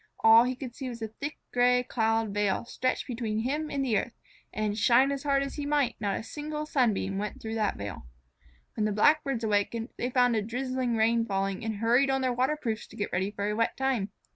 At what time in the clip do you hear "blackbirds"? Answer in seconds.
8.93-9.43